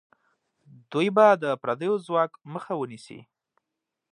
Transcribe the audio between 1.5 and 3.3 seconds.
پردیو ځواک مخه ونیسي.